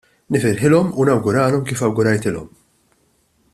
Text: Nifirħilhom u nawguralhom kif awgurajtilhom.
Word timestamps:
Nifirħilhom 0.35 0.89
u 1.03 1.05
nawguralhom 1.09 1.69
kif 1.69 1.85
awgurajtilhom. 1.89 2.51